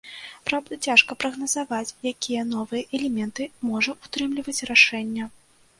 Праўда, 0.47 0.77
цяжка 0.87 1.17
прагназаваць, 1.25 1.95
якія 2.13 2.41
новыя 2.57 2.83
элементы 3.01 3.49
можа 3.71 3.97
ўтрымліваць 4.03 4.63
рашэнне. 4.73 5.33